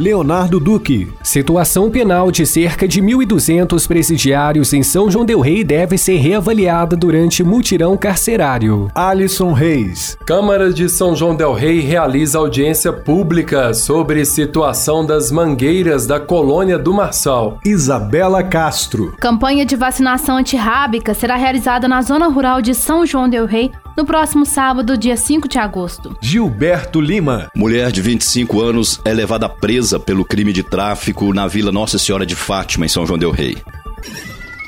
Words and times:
Leonardo 0.00 0.58
Duque. 0.58 1.12
Situação 1.22 1.90
penal 1.90 2.30
de 2.30 2.46
cerca 2.46 2.88
de 2.88 3.02
1.200 3.02 3.86
presidiários 3.86 4.72
em 4.72 4.82
São 4.82 5.10
João 5.10 5.26
Del 5.26 5.40
Rei 5.40 5.62
deve 5.62 5.98
ser 5.98 6.16
reavaliada 6.16 6.96
durante 6.96 7.44
mutirão 7.44 7.98
carcerário. 7.98 8.90
Alisson 8.94 9.52
Reis. 9.52 10.16
Câmara 10.24 10.72
de 10.72 10.88
São 10.88 11.14
João 11.14 11.36
Del 11.36 11.52
Rei 11.52 11.80
realiza 11.80 12.38
audiência 12.38 12.90
pública 12.90 13.74
sobre 13.74 14.24
situação 14.24 15.04
das 15.04 15.30
mangueiras 15.30 16.06
da 16.06 16.18
colônia 16.18 16.78
do 16.78 16.94
Marçal. 16.94 17.58
Isabela 17.62 18.42
Castro. 18.42 19.14
Campanha 19.20 19.66
de 19.66 19.76
vacinação 19.76 20.38
antirrábica 20.38 21.12
será 21.12 21.36
realizada 21.36 21.86
na 21.86 22.00
zona 22.00 22.26
rural 22.28 22.62
de 22.62 22.74
São 22.74 23.04
João 23.04 23.28
Del 23.28 23.44
Rei 23.44 23.70
no 24.00 24.06
próximo 24.06 24.46
sábado, 24.46 24.96
dia 24.96 25.14
5 25.14 25.46
de 25.46 25.58
agosto. 25.58 26.16
Gilberto 26.22 27.02
Lima. 27.02 27.50
Mulher 27.54 27.92
de 27.92 28.00
25 28.00 28.58
anos 28.58 28.98
é 29.04 29.12
levada 29.12 29.46
presa 29.46 30.00
pelo 30.00 30.24
crime 30.24 30.54
de 30.54 30.62
tráfico 30.62 31.34
na 31.34 31.46
Vila 31.46 31.70
Nossa 31.70 31.98
Senhora 31.98 32.24
de 32.24 32.34
Fátima, 32.34 32.86
em 32.86 32.88
São 32.88 33.04
João 33.04 33.18
Del 33.18 33.30
Rei. 33.30 33.58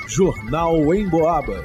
Jornal 0.07 0.95
em 0.95 1.09
Boabas. 1.09 1.65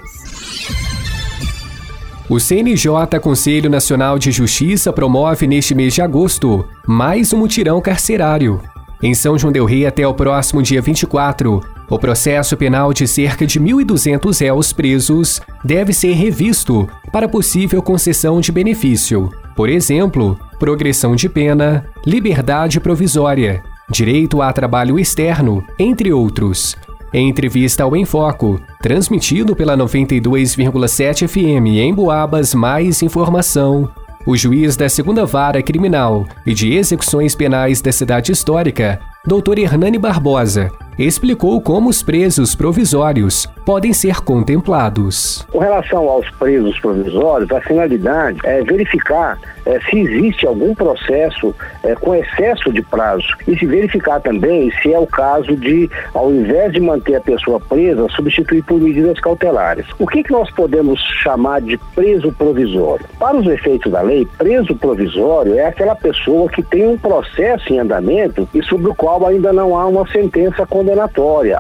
O 2.29 2.39
CNJ 2.39 3.19
Conselho 3.21 3.69
Nacional 3.69 4.17
de 4.17 4.31
Justiça 4.31 4.93
promove 4.93 5.45
neste 5.45 5.75
mês 5.75 5.93
de 5.93 6.01
agosto 6.01 6.65
mais 6.87 7.33
um 7.33 7.39
mutirão 7.39 7.81
carcerário. 7.81 8.61
Em 9.03 9.13
São 9.13 9.37
João 9.37 9.51
Del 9.51 9.65
Rei 9.65 9.85
até 9.85 10.07
o 10.07 10.13
próximo 10.13 10.63
dia 10.63 10.81
24, 10.81 11.61
o 11.89 11.97
processo 11.97 12.57
penal 12.57 12.91
de 12.91 13.07
cerca 13.07 13.45
de 13.45 13.59
1.200 13.59 14.41
réus 14.41 14.73
presos 14.73 15.41
deve 15.63 15.93
ser 15.93 16.13
revisto 16.13 16.87
para 17.11 17.29
possível 17.29 17.81
concessão 17.81 18.41
de 18.41 18.51
benefício. 18.51 19.29
Por 19.55 19.69
exemplo, 19.69 20.37
progressão 20.59 21.15
de 21.15 21.29
pena, 21.29 21.85
liberdade 22.05 22.79
provisória, 22.79 23.63
direito 23.89 24.41
a 24.41 24.51
trabalho 24.51 24.99
externo, 24.99 25.63
entre 25.79 26.11
outros. 26.11 26.75
Em 27.13 27.29
entrevista 27.29 27.83
ao 27.83 27.95
Enfoco, 27.95 28.59
transmitido 28.81 29.55
pela 29.55 29.77
92,7 29.77 31.25
FM 31.25 31.77
em 31.77 31.93
Boabas, 31.93 32.53
mais 32.53 33.01
informação. 33.01 33.89
O 34.25 34.35
juiz 34.35 34.75
da 34.75 34.89
segunda 34.89 35.25
vara 35.25 35.63
criminal 35.63 36.27
e 36.45 36.53
de 36.53 36.73
execuções 36.73 37.33
penais 37.33 37.81
da 37.81 37.93
cidade 37.93 38.33
histórica, 38.33 38.99
Dr. 39.25 39.59
Hernani 39.59 39.97
Barbosa, 39.97 40.69
explicou 41.05 41.61
como 41.61 41.89
os 41.89 42.01
presos 42.01 42.55
provisórios 42.55 43.45
podem 43.63 43.93
ser 43.93 44.21
contemplados. 44.21 45.45
Com 45.51 45.59
relação 45.59 46.09
aos 46.09 46.29
presos 46.31 46.79
provisórios, 46.79 47.51
a 47.51 47.61
finalidade 47.61 48.39
é 48.43 48.63
verificar 48.63 49.37
é, 49.67 49.79
se 49.81 49.99
existe 49.99 50.47
algum 50.47 50.73
processo 50.73 51.53
é, 51.83 51.93
com 51.95 52.15
excesso 52.15 52.71
de 52.71 52.81
prazo 52.81 53.27
e 53.47 53.57
se 53.57 53.65
verificar 53.65 54.21
também 54.21 54.71
se 54.81 54.93
é 54.93 54.97
o 54.97 55.05
caso 55.05 55.55
de, 55.57 55.89
ao 56.13 56.31
invés 56.31 56.71
de 56.71 56.79
manter 56.79 57.15
a 57.15 57.21
pessoa 57.21 57.59
presa, 57.59 58.07
substituir 58.09 58.63
por 58.63 58.79
medidas 58.79 59.19
cautelares. 59.19 59.85
O 59.99 60.07
que, 60.07 60.23
que 60.23 60.31
nós 60.31 60.49
podemos 60.51 61.01
chamar 61.21 61.61
de 61.61 61.77
preso 61.93 62.31
provisório? 62.31 63.05
Para 63.19 63.35
os 63.35 63.45
efeitos 63.45 63.91
da 63.91 64.01
lei, 64.01 64.25
preso 64.37 64.73
provisório 64.75 65.55
é 65.55 65.65
aquela 65.65 65.95
pessoa 65.95 66.49
que 66.49 66.63
tem 66.63 66.87
um 66.87 66.97
processo 66.97 67.73
em 67.73 67.79
andamento 67.79 68.47
e 68.53 68.63
sobre 68.63 68.89
o 68.89 68.95
qual 68.95 69.25
ainda 69.27 69.51
não 69.51 69.77
há 69.77 69.85
uma 69.85 70.07
sentença 70.07 70.65
condenatória, 70.65 70.86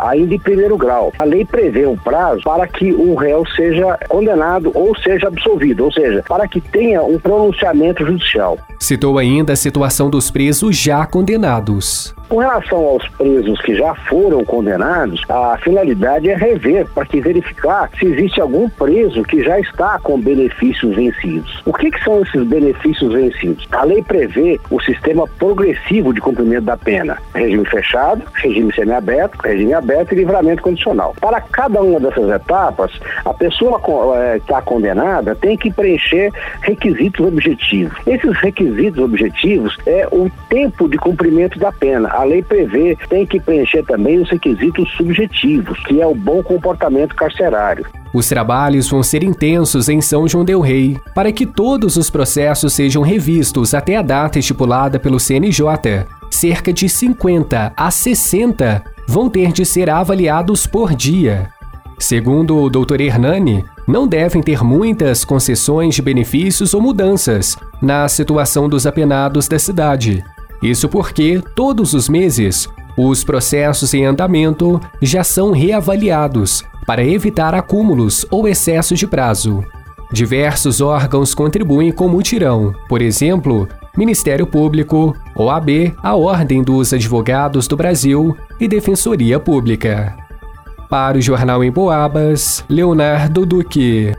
ainda 0.01 0.35
em 0.35 0.39
primeiro 0.39 0.77
grau. 0.77 1.11
A 1.19 1.23
lei 1.23 1.45
prevê 1.45 1.85
um 1.85 1.95
prazo 1.95 2.43
para 2.43 2.67
que 2.67 2.91
o 2.91 3.15
réu 3.15 3.45
seja 3.55 3.97
condenado 4.07 4.71
ou 4.73 4.95
seja 4.97 5.27
absolvido, 5.27 5.85
ou 5.85 5.91
seja, 5.91 6.23
para 6.27 6.47
que 6.47 6.61
tenha 6.61 7.03
um 7.03 7.19
pronunciamento 7.19 8.05
judicial. 8.05 8.57
Citou 8.79 9.17
ainda 9.17 9.53
a 9.53 9.55
situação 9.55 10.09
dos 10.09 10.29
presos 10.29 10.75
já 10.77 11.05
condenados. 11.05 12.16
Com 12.29 12.39
relação 12.39 12.79
aos 12.79 13.07
presos 13.09 13.61
que 13.61 13.73
já 13.73 13.95
foram 13.95 14.43
condenados, 14.43 15.21
a 15.29 15.57
finalidade 15.59 16.29
é 16.29 16.35
rever 16.35 16.85
para 16.93 17.05
que 17.05 17.21
verificar 17.21 17.89
se 17.97 18.05
existe 18.05 18.41
algum 18.41 18.67
preso 18.69 19.23
que 19.23 19.41
já 19.41 19.57
está 19.61 19.97
com 19.99 20.19
benefícios 20.19 20.93
vencidos. 20.93 21.61
O 21.65 21.71
que, 21.71 21.89
que 21.89 22.03
são 22.03 22.21
esses 22.21 22.43
benefícios 22.43 23.13
vencidos? 23.13 23.65
A 23.71 23.85
lei 23.85 24.03
prevê 24.03 24.59
o 24.69 24.81
sistema 24.81 25.25
progressivo 25.39 26.13
de 26.13 26.19
cumprimento 26.19 26.65
da 26.65 26.75
pena: 26.75 27.17
regime 27.33 27.65
fechado, 27.65 28.21
regime 28.33 28.73
semiaberto, 28.73 29.37
regime 29.41 29.73
aberto 29.73 30.11
e 30.11 30.15
livramento 30.15 30.61
condicional. 30.61 31.15
Para 31.21 31.39
cada 31.39 31.81
uma 31.81 31.97
dessas 31.97 32.29
etapas, 32.29 32.91
a 33.23 33.33
pessoa 33.33 33.79
que 33.79 34.37
está 34.41 34.61
condenada 34.61 35.33
tem 35.33 35.55
que 35.55 35.71
preencher 35.71 36.29
requisitos 36.61 37.25
objetivos. 37.25 37.97
Esses 38.05 38.35
requisitos 38.39 39.01
objetivos 39.01 39.77
é 39.85 40.05
o 40.11 40.29
tempo 40.49 40.89
de 40.89 40.97
cumprimento 40.97 41.57
da 41.57 41.71
pena 41.71 42.16
a 42.17 42.23
lei 42.23 42.41
prevê, 42.41 42.97
tem 43.07 43.27
que 43.27 43.39
preencher 43.39 43.83
também 43.83 44.19
os 44.19 44.27
requisitos 44.27 44.89
subjetivos, 44.97 45.79
que 45.85 46.01
é 46.01 46.07
o 46.07 46.15
bom 46.15 46.41
comportamento 46.41 47.15
carcerário. 47.15 47.85
Os 48.11 48.27
trabalhos 48.27 48.89
vão 48.89 49.03
ser 49.03 49.21
intensos 49.21 49.87
em 49.87 50.01
São 50.01 50.27
João 50.27 50.43
Del 50.43 50.59
Rei, 50.59 50.97
para 51.13 51.31
que 51.31 51.45
todos 51.45 51.95
os 51.95 52.09
processos 52.09 52.73
sejam 52.73 53.03
revistos 53.03 53.75
até 53.75 53.97
a 53.97 54.01
data 54.01 54.39
estipulada 54.39 54.97
pelo 54.97 55.19
CNJ. 55.19 56.07
Cerca 56.31 56.73
de 56.73 56.89
50 56.89 57.73
a 57.77 57.91
60 57.91 58.83
vão 59.07 59.29
ter 59.29 59.51
de 59.51 59.63
ser 59.63 59.87
avaliados 59.87 60.65
por 60.65 60.95
dia. 60.95 61.49
Segundo 61.99 62.57
o 62.57 62.69
Dr. 62.69 63.01
Hernani, 63.01 63.63
não 63.87 64.07
devem 64.07 64.41
ter 64.41 64.63
muitas 64.63 65.23
concessões 65.23 65.93
de 65.93 66.01
benefícios 66.01 66.73
ou 66.73 66.81
mudanças 66.81 67.55
na 67.79 68.07
situação 68.07 68.67
dos 68.67 68.87
apenados 68.87 69.47
da 69.47 69.59
cidade. 69.59 70.23
Isso 70.61 70.89
porque, 70.89 71.41
todos 71.55 71.93
os 71.93 72.09
meses, 72.09 72.67
os 72.97 73.23
processos 73.23 73.93
em 73.93 74.05
andamento 74.05 74.81
já 75.01 75.23
são 75.23 75.51
reavaliados 75.51 76.63
para 76.85 77.03
evitar 77.03 77.53
acúmulos 77.53 78.25
ou 78.31 78.47
excesso 78.47 78.95
de 78.95 79.05
prazo. 79.05 79.63
Diversos 80.11 80.79
órgãos 80.79 81.35
contribuem 81.35 81.91
com 81.91 82.07
mutirão, 82.07 82.73
por 82.87 83.01
exemplo, 83.01 83.67
Ministério 83.95 84.47
Público, 84.47 85.15
OAB, 85.35 85.93
a 86.01 86.15
Ordem 86.15 86.63
dos 86.63 86.93
Advogados 86.93 87.67
do 87.67 87.75
Brasil 87.75 88.35
e 88.59 88.67
Defensoria 88.67 89.39
Pública. 89.39 90.15
Para 90.89 91.17
o 91.17 91.21
Jornal 91.21 91.63
em 91.63 91.71
Boabas, 91.71 92.63
Leonardo 92.69 93.45
Duque. 93.45 94.13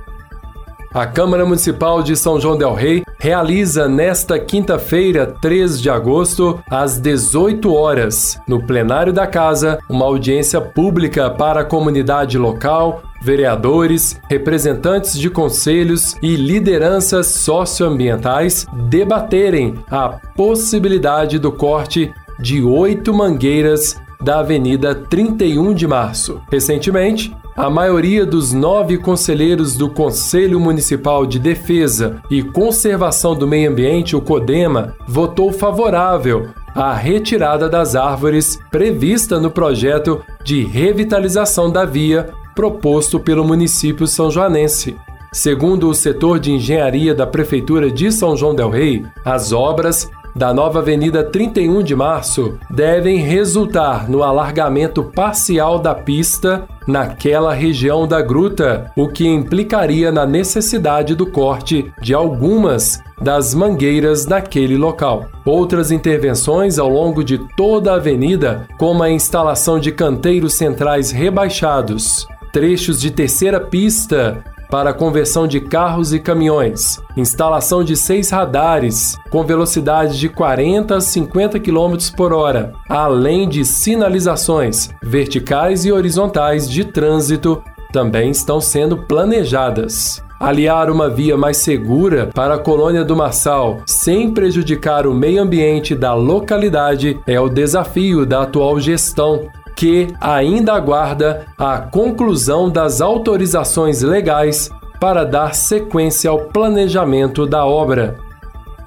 A 0.92 1.06
Câmara 1.06 1.46
Municipal 1.46 2.02
de 2.02 2.16
São 2.16 2.38
João 2.38 2.58
Del 2.58 2.74
Rei 2.74 3.02
realiza 3.18 3.88
nesta 3.88 4.38
quinta-feira, 4.38 5.26
3 5.26 5.80
de 5.80 5.90
agosto, 5.90 6.62
às 6.70 6.98
18 6.98 7.72
horas, 7.74 8.40
no 8.46 8.64
plenário 8.64 9.12
da 9.12 9.26
casa, 9.26 9.78
uma 9.88 10.04
audiência 10.04 10.60
pública 10.60 11.28
para 11.28 11.60
a 11.60 11.64
comunidade 11.64 12.38
local, 12.38 13.02
vereadores, 13.20 14.20
representantes 14.28 15.18
de 15.18 15.28
conselhos 15.28 16.16
e 16.22 16.36
lideranças 16.36 17.26
socioambientais 17.26 18.66
debaterem 18.88 19.74
a 19.90 20.08
possibilidade 20.08 21.38
do 21.38 21.50
corte 21.50 22.12
de 22.38 22.62
oito 22.62 23.12
mangueiras 23.12 23.96
da 24.20 24.40
Avenida 24.40 24.94
31 24.94 25.74
de 25.74 25.86
Março. 25.86 26.40
Recentemente, 26.50 27.34
a 27.58 27.68
maioria 27.68 28.24
dos 28.24 28.52
nove 28.52 28.96
conselheiros 28.96 29.76
do 29.76 29.90
Conselho 29.90 30.60
Municipal 30.60 31.26
de 31.26 31.40
Defesa 31.40 32.22
e 32.30 32.40
Conservação 32.40 33.34
do 33.34 33.48
Meio 33.48 33.72
Ambiente, 33.72 34.14
o 34.14 34.20
CODEMA, 34.20 34.94
votou 35.08 35.52
favorável 35.52 36.50
à 36.72 36.94
retirada 36.94 37.68
das 37.68 37.96
árvores 37.96 38.60
prevista 38.70 39.40
no 39.40 39.50
projeto 39.50 40.22
de 40.44 40.62
revitalização 40.62 41.68
da 41.68 41.84
via 41.84 42.30
proposto 42.54 43.18
pelo 43.18 43.44
município 43.44 44.06
são 44.06 44.30
joanense. 44.30 44.94
Segundo 45.32 45.88
o 45.88 45.94
setor 45.94 46.38
de 46.38 46.52
engenharia 46.52 47.12
da 47.12 47.26
Prefeitura 47.26 47.90
de 47.90 48.12
São 48.12 48.36
João 48.36 48.54
Del 48.54 48.70
Rei, 48.70 49.04
as 49.24 49.52
obras 49.52 50.08
da 50.38 50.54
nova 50.54 50.78
Avenida 50.78 51.24
31 51.24 51.82
de 51.82 51.96
Março 51.96 52.60
devem 52.70 53.18
resultar 53.18 54.08
no 54.08 54.22
alargamento 54.22 55.02
parcial 55.02 55.80
da 55.80 55.96
pista 55.96 56.64
naquela 56.86 57.52
região 57.52 58.06
da 58.06 58.22
gruta, 58.22 58.88
o 58.96 59.08
que 59.08 59.26
implicaria 59.26 60.12
na 60.12 60.24
necessidade 60.24 61.16
do 61.16 61.26
corte 61.26 61.92
de 62.00 62.14
algumas 62.14 63.02
das 63.20 63.52
mangueiras 63.52 64.26
naquele 64.26 64.76
local. 64.76 65.26
Outras 65.44 65.90
intervenções 65.90 66.78
ao 66.78 66.88
longo 66.88 67.24
de 67.24 67.38
toda 67.56 67.90
a 67.90 67.96
avenida, 67.96 68.68
como 68.78 69.02
a 69.02 69.10
instalação 69.10 69.80
de 69.80 69.90
canteiros 69.90 70.54
centrais 70.54 71.10
rebaixados, 71.10 72.28
trechos 72.52 73.00
de 73.00 73.10
terceira 73.10 73.58
pista 73.58 74.44
para 74.70 74.92
conversão 74.92 75.46
de 75.46 75.60
carros 75.60 76.12
e 76.12 76.18
caminhões, 76.18 77.00
instalação 77.16 77.82
de 77.82 77.96
seis 77.96 78.30
radares 78.30 79.16
com 79.30 79.44
velocidade 79.44 80.18
de 80.18 80.28
40 80.28 80.96
a 80.96 81.00
50 81.00 81.58
km 81.60 81.96
por 82.16 82.32
hora, 82.32 82.72
além 82.88 83.48
de 83.48 83.64
sinalizações 83.64 84.90
verticais 85.02 85.84
e 85.84 85.92
horizontais 85.92 86.68
de 86.68 86.84
trânsito 86.84 87.62
também 87.92 88.30
estão 88.30 88.60
sendo 88.60 88.96
planejadas. 88.96 90.22
Aliar 90.40 90.88
uma 90.88 91.10
via 91.10 91.36
mais 91.36 91.56
segura 91.56 92.30
para 92.32 92.54
a 92.54 92.58
colônia 92.58 93.04
do 93.04 93.16
Marçal, 93.16 93.78
sem 93.84 94.30
prejudicar 94.30 95.04
o 95.04 95.12
meio 95.12 95.42
ambiente 95.42 95.96
da 95.96 96.14
localidade, 96.14 97.18
é 97.26 97.40
o 97.40 97.48
desafio 97.48 98.24
da 98.24 98.42
atual 98.42 98.78
gestão, 98.78 99.48
que 99.78 100.08
ainda 100.20 100.72
aguarda 100.72 101.46
a 101.56 101.78
conclusão 101.78 102.68
das 102.68 103.00
autorizações 103.00 104.02
legais 104.02 104.68
para 104.98 105.24
dar 105.24 105.54
sequência 105.54 106.28
ao 106.28 106.46
planejamento 106.46 107.46
da 107.46 107.64
obra. 107.64 108.18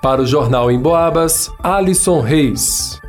Para 0.01 0.21
o 0.21 0.25
Jornal 0.25 0.69
em 0.69 0.77
Boabas, 0.77 1.49
Alisson 1.63 2.19
Reis. 2.19 2.99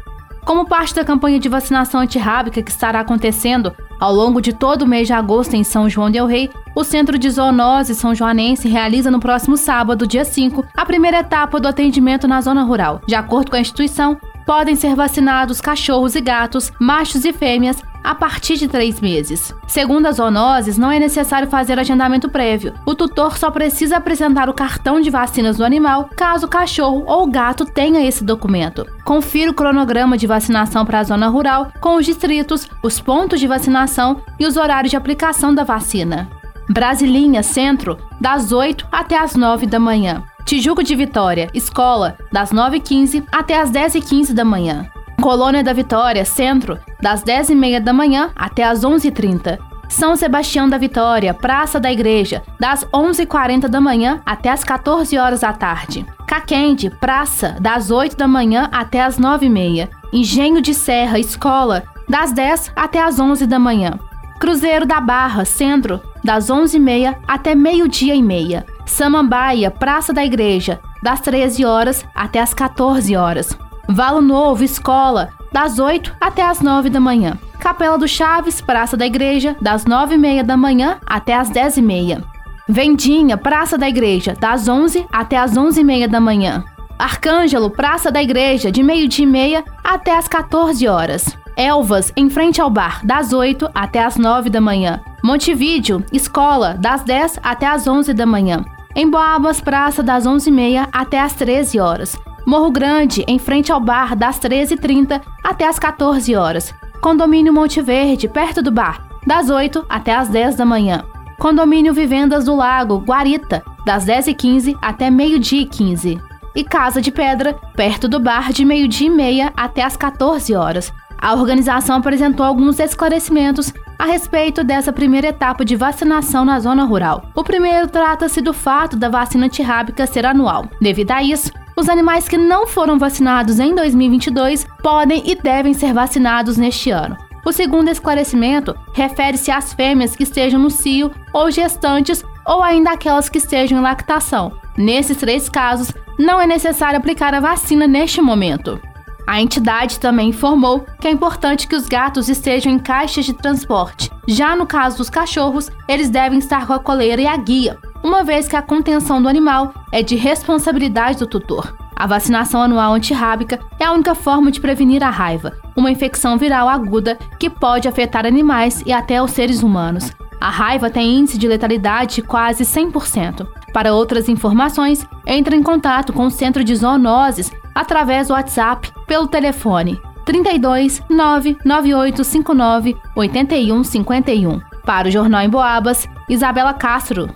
Como 0.45 0.65
parte 0.65 0.95
da 0.95 1.05
campanha 1.05 1.41
de 1.41 1.49
vacinação 1.49 2.01
antirrábica 2.01 2.63
que 2.63 2.71
estará 2.71 3.01
acontecendo 3.01 3.73
ao 3.99 4.15
longo 4.15 4.41
de 4.41 4.53
todo 4.53 4.83
o 4.83 4.87
mês 4.87 5.09
de 5.09 5.13
agosto 5.13 5.55
em 5.55 5.65
São 5.65 5.89
João 5.89 6.09
del 6.09 6.27
Rei, 6.27 6.51
o 6.77 6.85
Centro 6.85 7.19
de 7.19 7.29
Zoonose 7.31 7.97
São 7.97 8.15
Joanense 8.15 8.69
realiza 8.69 9.11
no 9.11 9.19
próximo 9.19 9.57
sábado, 9.57 10.07
dia 10.07 10.25
5, 10.25 10.65
a 10.77 10.87
primeira 10.87 11.19
etapa 11.19 11.59
do 11.59 11.67
atendimento 11.67 12.29
na 12.29 12.41
zona 12.41 12.63
rural. 12.63 13.01
De 13.09 13.17
acordo 13.17 13.51
com 13.51 13.57
a 13.57 13.61
instituição, 13.61 14.19
podem 14.47 14.77
ser 14.77 14.95
vacinados 14.95 15.61
cachorros 15.61 16.15
e 16.15 16.21
gatos, 16.21 16.73
machos 16.79 17.25
e 17.25 17.33
fêmeas, 17.33 17.83
a 18.03 18.15
partir 18.15 18.57
de 18.57 18.69
três 18.69 19.01
meses. 19.01 19.55
Segundo 19.67 20.07
as 20.07 20.17
zoonoses, 20.17 20.77
não 20.77 20.91
é 20.91 20.99
necessário 20.99 21.49
fazer 21.49 21.79
agendamento 21.79 22.29
prévio. 22.29 22.75
O 22.85 22.95
tutor 22.95 23.39
só 23.39 23.51
precisa 23.51 23.97
apresentar 23.97 24.49
o 24.49 24.55
cartão 24.55 25.01
de 25.01 25.11
vacinas 25.11 25.57
do 25.57 25.65
animal 25.65 26.11
caso 26.17 26.47
o 26.47 26.51
cachorro 26.51 27.05
ou 27.07 27.25
o 27.25 27.31
gato 27.31 27.65
tenha 27.65 28.07
esse 28.07 28.25
documento. 28.25 28.87
Confira 29.05 29.51
o 29.51 29.55
cronograma 29.55 30.17
de 30.17 30.27
vacinação 30.27 30.85
para 30.85 30.99
a 30.99 31.05
zona 31.05 31.29
rural 31.29 31.73
com 31.81 31.97
os 31.97 32.05
distritos, 32.05 32.69
os 32.83 33.01
pontos 33.01 33.39
de 33.39 33.47
vacinação 33.47 34.23
e 34.39 34.47
os 34.47 34.57
horários 34.57 34.91
de 34.91 34.97
aplicação 34.97 35.55
da 35.55 35.65
vacina. 35.65 36.29
Brasilinha 36.69 37.43
Centro, 37.43 37.99
das 38.21 38.53
8 38.53 38.87
até 38.91 39.19
as 39.19 39.35
9 39.35 39.67
da 39.67 39.79
manhã. 39.79 40.23
Tijuco 40.45 40.83
de 40.83 40.95
Vitória, 40.95 41.49
escola, 41.55 42.17
das 42.31 42.53
9h15 42.53 43.25
até 43.33 43.61
as 43.61 43.71
10h15 43.71 44.33
da 44.33 44.45
manhã. 44.45 44.87
Colônia 45.21 45.63
da 45.63 45.73
Vitória, 45.73 46.25
centro, 46.25 46.79
das 47.01 47.23
10h30 47.23 47.81
da 47.81 47.93
manhã 47.93 48.31
até 48.35 48.65
as 48.65 48.81
11h30. 48.81 49.59
São 49.89 50.17
Sebastião 50.17 50.69
da 50.69 50.79
Vitória, 50.79 51.35
Praça 51.35 51.79
da 51.79 51.93
Igreja, 51.93 52.43
das 52.59 52.85
11h40 52.87 53.69
da 53.69 53.81
manhã 53.81 54.21
até 54.27 54.51
as 54.51 54.65
14 54.65 55.17
horas 55.19 55.41
da 55.41 55.53
tarde. 55.53 56.05
Caquende, 56.27 56.91
Praça, 56.91 57.57
das 57.61 57.91
8 57.91 58.17
da 58.17 58.27
manhã 58.27 58.69
até 58.73 59.03
as 59.03 59.19
9h30. 59.19 59.89
Engenho 60.13 60.61
de 60.61 60.75
Serra, 60.75 61.19
Escola, 61.19 61.85
das 62.09 62.33
10 62.33 62.73
até 62.75 63.03
as 63.03 63.21
11 63.21 63.47
da 63.47 63.59
manhã. 63.59 63.99
Cruzeiro 64.41 64.85
da 64.85 65.01
Barra, 65.01 65.45
Centro, 65.45 66.01
das 66.25 66.49
11h30 66.49 67.17
até 67.29 67.55
meio-dia 67.55 68.15
e 68.15 68.23
meia. 68.23 68.67
Samambaia, 68.87 69.71
Praça 69.71 70.13
da 70.13 70.25
Igreja, 70.25 70.81
das 71.03 71.21
13 71.21 71.65
horas 71.65 72.05
até 72.15 72.41
as 72.41 72.55
14 72.55 73.17
horas. 73.17 73.57
Valo 73.89 74.21
Novo, 74.21 74.63
Escola, 74.63 75.31
das 75.53 75.79
8 75.79 76.15
até 76.21 76.43
as 76.43 76.61
9 76.61 76.89
da 76.89 77.01
manhã. 77.01 77.39
Capela 77.59 77.99
do 77.99 78.09
Chaves, 78.09 78.61
Praça 78.61 78.97
da 78.97 79.07
Igreja, 79.07 79.57
das 79.61 79.85
9 79.85 80.15
e 80.15 80.19
meia 80.19 80.43
da 80.43 80.57
manhã 80.57 80.99
até 81.07 81.35
as 81.35 81.51
10 81.51 81.77
e 81.77 81.83
meia. 81.83 82.25
Vendinha, 82.69 83.37
Praça 83.37 83.77
da 83.77 83.89
Igreja, 83.89 84.37
das 84.39 84.69
11 84.69 85.07
até 85.13 85.37
as 85.37 85.57
11 85.57 85.81
e 85.81 85.85
meia 85.85 86.09
da 86.09 86.21
manhã. 86.21 86.65
Arcângelo, 86.99 87.71
Praça 87.71 88.11
da 88.11 88.23
Igreja, 88.23 88.71
de 88.71 88.83
meio-dia 88.83 89.25
e 89.25 89.29
meia 89.29 89.65
até 89.83 90.17
as 90.17 90.29
14 90.29 90.87
horas. 90.87 91.37
Elvas, 91.57 92.13
em 92.17 92.31
frente 92.31 92.61
ao 92.61 92.71
bar, 92.71 93.05
das 93.05 93.33
8 93.33 93.69
até 93.75 94.03
as 94.03 94.17
9 94.17 94.49
da 94.49 94.61
manhã. 94.61 95.01
Montevídeo, 95.23 96.05
Escola, 96.13 96.77
das 96.79 97.03
10 97.03 97.39
até 97.43 97.67
as 97.67 97.87
11 97.87 98.15
da 98.15 98.25
manhã. 98.25 98.65
Em 98.95 99.09
Boabas, 99.09 99.59
Praça, 99.59 100.03
das 100.03 100.27
11h30 100.27 100.87
até 100.93 101.19
as 101.19 101.33
13 101.33 101.81
horas. 101.81 102.19
Morro 102.47 102.71
Grande, 102.71 103.25
em 103.27 103.39
frente 103.39 103.73
ao 103.73 103.81
bar, 103.81 104.15
das 104.15 104.39
13h30 104.39 105.21
até 105.43 105.67
as 105.67 105.79
14 105.79 106.37
horas. 106.37 106.75
Condomínio 107.01 107.55
Monte 107.55 107.81
Verde, 107.81 108.29
perto 108.29 108.63
do 108.63 108.71
bar, 108.71 109.09
das 109.27 109.49
8 109.49 109.87
até 109.89 110.15
as 110.15 110.29
10 110.29 110.57
da 110.57 110.67
manhã. 110.67 111.05
Condomínio 111.39 111.95
Vivendas 111.95 112.45
do 112.45 112.55
Lago, 112.55 112.99
Guarita, 112.99 113.65
das 113.87 114.05
10h15 114.05 114.77
até 114.83 115.11
meio-dia 115.11 115.63
e 115.63 115.67
15. 115.67 116.21
E 116.55 116.63
Casa 116.63 117.01
de 117.01 117.11
Pedra, 117.11 117.55
perto 117.75 118.07
do 118.07 118.21
bar, 118.21 118.53
de 118.53 118.63
meio-dia 118.63 119.07
e 119.07 119.11
meia 119.11 119.53
até 119.57 119.83
as 119.83 119.97
14 119.97 120.55
horas. 120.55 120.93
A 121.19 121.33
organização 121.35 121.97
apresentou 121.97 122.45
alguns 122.45 122.79
esclarecimentos 122.79 123.73
a 124.03 124.05
respeito 124.05 124.65
dessa 124.65 124.93
primeira 124.93 125.29
etapa 125.29 125.65
de 125.65 125.77
vacinação 125.77 126.45
na 126.45 126.59
zona 126.59 126.83
rural. 126.83 127.23
O 127.37 127.45
primeiro 127.45 127.87
trata-se 127.87 128.41
do 128.41 128.53
fato 128.53 128.97
da 128.97 129.09
vacina 129.09 129.47
antirrábica 129.47 130.09
ser 130.09 130.27
anual. 130.27 130.67
Devido 130.81 131.13
a 131.13 131.23
isso, 131.23 131.53
os 131.77 131.89
animais 131.89 132.29
que 132.29 132.37
não 132.37 132.67
foram 132.67 132.99
vacinados 132.99 133.61
em 133.61 133.73
2022 133.77 134.67
podem 134.83 135.23
e 135.25 135.37
devem 135.37 135.73
ser 135.73 135.95
vacinados 135.95 136.57
neste 136.57 136.91
ano. 136.91 137.17
O 137.47 137.53
segundo 137.53 137.91
esclarecimento 137.91 138.75
refere-se 138.93 139.53
às 139.53 139.73
fêmeas 139.73 140.17
que 140.17 140.25
estejam 140.25 140.59
no 140.59 140.69
cio 140.69 141.13
ou 141.33 141.49
gestantes 141.49 142.25
ou 142.45 142.61
ainda 142.61 142.91
aquelas 142.91 143.29
que 143.29 143.39
estejam 143.39 143.79
em 143.79 143.83
lactação. 143.83 144.51
Nesses 144.77 145.17
três 145.17 145.49
casos, 145.49 145.93
não 146.19 146.41
é 146.41 146.47
necessário 146.47 146.99
aplicar 146.99 147.35
a 147.35 147.41
vacina 147.41 147.87
neste 147.87 148.21
momento. 148.21 148.81
A 149.27 149.41
entidade 149.41 150.01
também 150.01 150.31
informou 150.31 150.85
que 151.01 151.07
é 151.07 151.11
importante 151.11 151.67
que 151.69 151.77
os 151.77 151.87
gatos 151.87 152.29
estejam 152.29 152.73
em 152.73 152.79
caixas 152.79 153.25
de 153.25 153.33
transporte. 153.33 154.11
Já 154.27 154.57
no 154.57 154.67
caso 154.67 154.99
dos 154.99 155.11
cachorros, 155.11 155.71
eles 155.89 156.11
devem 156.11 156.39
estar 156.39 156.67
com 156.67 156.73
a 156.73 156.79
coleira 156.79 157.23
e 157.23 157.27
a 157.27 157.37
guia, 157.37 157.79
uma 158.03 158.25
vez 158.25 158.49
que 158.49 158.57
a 158.57 158.63
contenção 158.63 159.23
do 159.23 159.29
animal 159.29 159.73
é 159.93 160.03
de 160.03 160.17
responsabilidade 160.17 161.19
do 161.19 161.27
tutor. 161.27 161.77
A 161.95 162.07
vacinação 162.07 162.63
anual 162.63 162.95
antirrábica 162.95 163.61
é 163.79 163.85
a 163.85 163.93
única 163.93 164.15
forma 164.15 164.51
de 164.51 164.61
prevenir 164.61 165.05
a 165.05 165.11
raiva, 165.11 165.53
uma 165.77 165.91
infecção 165.91 166.37
viral 166.37 166.69
aguda 166.69 167.17
que 167.39 167.49
pode 167.49 167.87
afetar 167.87 168.27
animais 168.27 168.83
e 168.85 168.93
até 168.93 169.23
os 169.23 169.31
seres 169.31 169.63
humanos. 169.63 170.11
A 170.41 170.51
raiva 170.51 170.91
tem 170.91 171.19
índice 171.19 171.39
de 171.39 171.47
letalidade 171.47 172.17
de 172.17 172.23
quase 172.23 172.65
100%. 172.65 173.47
Para 173.73 173.95
outras 173.95 174.29
informações, 174.29 175.07
entre 175.25 175.55
em 175.55 175.63
contato 175.63 176.13
com 176.13 176.27
o 176.27 176.31
Centro 176.31 176.65
de 176.65 176.75
Zoonoses 176.75 177.53
através 177.75 178.29
do 178.29 178.35
WhatsApp 178.35 178.93
pelo 179.07 179.27
telefone 179.27 180.01
32 180.25 181.03
99859 181.09 182.97
8151. 183.15 184.61
Para 184.85 185.09
o 185.09 185.11
Jornal 185.11 185.43
em 185.43 185.49
Boabas, 185.49 186.09
Isabela 186.29 186.75
Castro. 186.75 187.29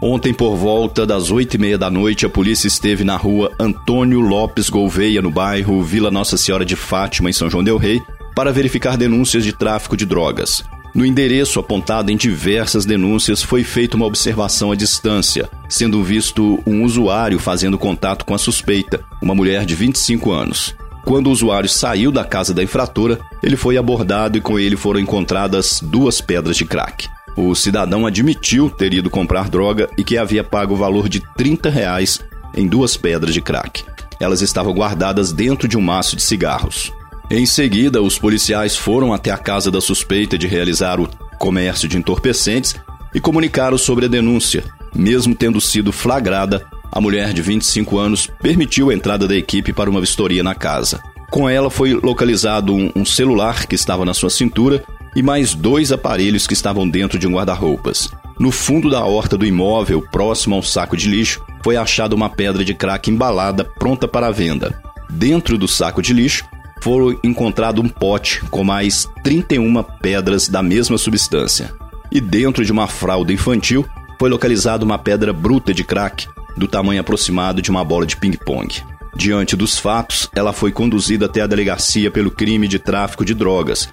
Ontem, 0.00 0.34
por 0.34 0.56
volta 0.56 1.06
das 1.06 1.30
oito 1.30 1.54
e 1.54 1.58
meia 1.58 1.78
da 1.78 1.88
noite, 1.88 2.26
a 2.26 2.28
polícia 2.28 2.66
esteve 2.66 3.04
na 3.04 3.16
rua 3.16 3.52
Antônio 3.58 4.20
Lopes 4.20 4.68
Gouveia, 4.68 5.22
no 5.22 5.30
bairro 5.30 5.80
Vila 5.82 6.10
Nossa 6.10 6.36
Senhora 6.36 6.64
de 6.64 6.74
Fátima, 6.74 7.30
em 7.30 7.32
São 7.32 7.48
João 7.48 7.62
Del 7.62 7.76
Rei, 7.76 8.02
para 8.34 8.52
verificar 8.52 8.96
denúncias 8.96 9.44
de 9.44 9.52
tráfico 9.52 9.96
de 9.96 10.04
drogas. 10.04 10.64
No 10.94 11.06
endereço 11.06 11.58
apontado 11.58 12.10
em 12.10 12.16
diversas 12.16 12.84
denúncias, 12.84 13.42
foi 13.42 13.64
feita 13.64 13.96
uma 13.96 14.04
observação 14.04 14.70
à 14.70 14.76
distância, 14.76 15.48
sendo 15.66 16.04
visto 16.04 16.62
um 16.66 16.84
usuário 16.84 17.38
fazendo 17.38 17.78
contato 17.78 18.26
com 18.26 18.34
a 18.34 18.38
suspeita, 18.38 19.00
uma 19.22 19.34
mulher 19.34 19.64
de 19.64 19.74
25 19.74 20.30
anos. 20.30 20.74
Quando 21.02 21.28
o 21.28 21.30
usuário 21.30 21.68
saiu 21.68 22.12
da 22.12 22.24
casa 22.24 22.52
da 22.52 22.62
infratora, 22.62 23.18
ele 23.42 23.56
foi 23.56 23.78
abordado 23.78 24.36
e 24.36 24.40
com 24.40 24.58
ele 24.58 24.76
foram 24.76 25.00
encontradas 25.00 25.80
duas 25.82 26.20
pedras 26.20 26.58
de 26.58 26.66
crack. 26.66 27.08
O 27.34 27.54
cidadão 27.54 28.04
admitiu 28.04 28.68
ter 28.68 28.92
ido 28.92 29.08
comprar 29.08 29.48
droga 29.48 29.88
e 29.96 30.04
que 30.04 30.18
havia 30.18 30.44
pago 30.44 30.74
o 30.74 30.76
valor 30.76 31.08
de 31.08 31.20
30 31.36 31.70
reais 31.70 32.20
em 32.54 32.68
duas 32.68 32.98
pedras 32.98 33.32
de 33.32 33.40
crack. 33.40 33.82
Elas 34.20 34.42
estavam 34.42 34.74
guardadas 34.74 35.32
dentro 35.32 35.66
de 35.66 35.78
um 35.78 35.80
maço 35.80 36.14
de 36.14 36.22
cigarros. 36.22 36.92
Em 37.34 37.46
seguida, 37.46 38.02
os 38.02 38.18
policiais 38.18 38.76
foram 38.76 39.10
até 39.10 39.30
a 39.30 39.38
casa 39.38 39.70
da 39.70 39.80
suspeita 39.80 40.36
de 40.36 40.46
realizar 40.46 41.00
o 41.00 41.08
comércio 41.38 41.88
de 41.88 41.96
entorpecentes 41.96 42.76
e 43.14 43.18
comunicaram 43.18 43.78
sobre 43.78 44.04
a 44.04 44.08
denúncia. 44.08 44.62
Mesmo 44.94 45.34
tendo 45.34 45.58
sido 45.58 45.92
flagrada, 45.92 46.62
a 46.92 47.00
mulher 47.00 47.32
de 47.32 47.40
25 47.40 47.96
anos 47.96 48.28
permitiu 48.42 48.90
a 48.90 48.94
entrada 48.94 49.26
da 49.26 49.34
equipe 49.34 49.72
para 49.72 49.88
uma 49.88 50.02
vistoria 50.02 50.42
na 50.42 50.54
casa. 50.54 51.02
Com 51.30 51.48
ela 51.48 51.70
foi 51.70 51.94
localizado 51.94 52.74
um, 52.74 52.92
um 52.94 53.04
celular 53.06 53.66
que 53.66 53.76
estava 53.76 54.04
na 54.04 54.12
sua 54.12 54.28
cintura 54.28 54.84
e 55.16 55.22
mais 55.22 55.54
dois 55.54 55.90
aparelhos 55.90 56.46
que 56.46 56.52
estavam 56.52 56.86
dentro 56.86 57.18
de 57.18 57.26
um 57.26 57.32
guarda-roupas. 57.32 58.10
No 58.38 58.50
fundo 58.50 58.90
da 58.90 59.06
horta 59.06 59.38
do 59.38 59.46
imóvel, 59.46 60.02
próximo 60.12 60.54
ao 60.54 60.62
saco 60.62 60.98
de 60.98 61.08
lixo, 61.08 61.42
foi 61.64 61.78
achada 61.78 62.14
uma 62.14 62.28
pedra 62.28 62.62
de 62.62 62.74
crack 62.74 63.10
embalada 63.10 63.64
pronta 63.64 64.06
para 64.06 64.30
venda. 64.30 64.78
Dentro 65.08 65.56
do 65.56 65.66
saco 65.66 66.02
de 66.02 66.12
lixo, 66.12 66.44
foram 66.82 67.16
encontrado 67.22 67.80
um 67.80 67.88
pote 67.88 68.44
com 68.50 68.64
mais 68.64 69.08
31 69.22 69.82
pedras 70.02 70.48
da 70.48 70.60
mesma 70.60 70.98
substância. 70.98 71.72
E 72.10 72.20
dentro 72.20 72.64
de 72.64 72.72
uma 72.72 72.88
fralda 72.88 73.32
infantil, 73.32 73.86
foi 74.18 74.28
localizada 74.28 74.84
uma 74.84 74.98
pedra 74.98 75.32
bruta 75.32 75.72
de 75.72 75.84
crack 75.84 76.26
do 76.56 76.66
tamanho 76.66 77.00
aproximado 77.00 77.62
de 77.62 77.70
uma 77.70 77.84
bola 77.84 78.04
de 78.04 78.16
ping-pong. 78.16 78.82
Diante 79.14 79.54
dos 79.54 79.78
fatos, 79.78 80.28
ela 80.34 80.52
foi 80.52 80.72
conduzida 80.72 81.26
até 81.26 81.40
a 81.40 81.46
delegacia 81.46 82.10
pelo 82.10 82.32
crime 82.32 82.66
de 82.66 82.80
tráfico 82.80 83.24
de 83.24 83.32
drogas 83.32 83.88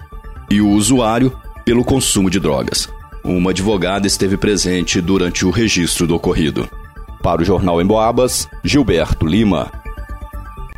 e 0.49 0.59
o 0.59 0.69
usuário 0.69 1.31
pelo 1.63 1.83
consumo 1.83 2.27
de 2.27 2.39
drogas. 2.39 2.89
Uma 3.23 3.51
advogada 3.51 4.07
esteve 4.07 4.35
presente 4.35 4.99
durante 4.99 5.45
o 5.45 5.51
registro 5.51 6.07
do 6.07 6.15
ocorrido. 6.15 6.67
Para 7.21 7.43
o 7.43 7.45
Jornal 7.45 7.79
Emboabas, 7.79 8.47
Gilberto 8.63 9.27
Lima. 9.27 9.78